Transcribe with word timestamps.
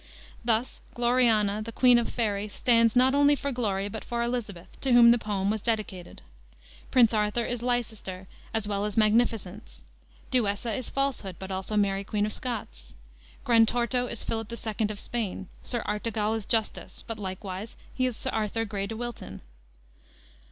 Thus 0.43 0.81
Gloriana, 0.95 1.61
the 1.61 1.71
Queen 1.71 1.99
of 1.99 2.09
Faery, 2.09 2.47
stands 2.47 2.95
not 2.95 3.13
only 3.13 3.35
for 3.35 3.51
Glory 3.51 3.87
but 3.87 4.03
for 4.03 4.23
Elizabeth, 4.23 4.81
to 4.81 4.93
whom 4.93 5.11
the 5.11 5.19
poem 5.19 5.51
was 5.51 5.61
dedicated. 5.61 6.23
Prince 6.89 7.13
Arthur 7.13 7.45
is 7.45 7.61
Leicester, 7.61 8.27
as 8.51 8.67
well 8.67 8.85
as 8.85 8.97
Magnificence. 8.97 9.83
Duessa 10.31 10.73
is 10.73 10.89
Falsehood, 10.89 11.35
but 11.37 11.51
also 11.51 11.77
Mary 11.77 12.03
Queen 12.03 12.25
of 12.25 12.33
Scots. 12.33 12.95
Grantorto 13.45 14.07
is 14.07 14.23
Philip 14.23 14.51
II. 14.51 14.87
of 14.89 14.99
Spain. 14.99 15.47
Sir 15.61 15.83
Artegal 15.85 16.33
is 16.33 16.47
Justice, 16.47 17.03
but 17.05 17.19
likewise 17.19 17.77
he 17.93 18.07
is 18.07 18.25
Arthur 18.25 18.65
Grey 18.65 18.87
de 18.87 18.97
Wilton. 18.97 19.41